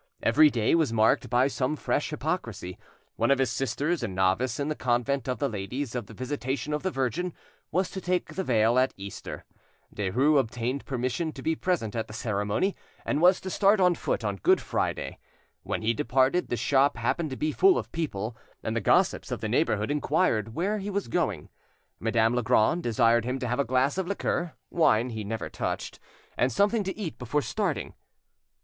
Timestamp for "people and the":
17.91-18.81